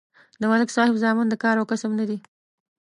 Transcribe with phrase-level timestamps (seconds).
[0.41, 2.17] د ملک صاحب زامن د کار او کسب نه دي